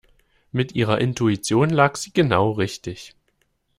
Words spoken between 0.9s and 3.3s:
Intuition lag sie genau richtig.